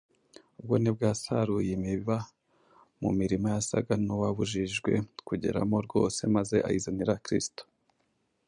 [0.59, 2.17] ubwo nibwo yasaruye imiba
[3.01, 4.91] mu mirima yasaga n’uwabujijwe
[5.27, 7.63] kugeramo rwose maze ayizanira Kristo.